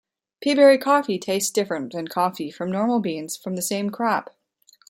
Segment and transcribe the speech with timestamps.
[0.43, 4.35] Peaberry coffee tastes different than coffee from normal beans from the same crop.